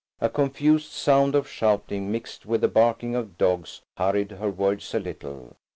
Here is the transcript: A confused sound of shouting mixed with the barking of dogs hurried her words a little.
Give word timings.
A 0.19 0.29
confused 0.29 0.91
sound 0.91 1.35
of 1.35 1.47
shouting 1.47 2.11
mixed 2.11 2.43
with 2.47 2.61
the 2.61 2.67
barking 2.67 3.13
of 3.13 3.37
dogs 3.37 3.81
hurried 3.97 4.31
her 4.31 4.49
words 4.49 4.95
a 4.95 4.99
little. 4.99 5.57